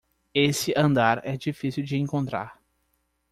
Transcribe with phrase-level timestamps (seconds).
[0.33, 2.59] Esse andar é difícil de encontrar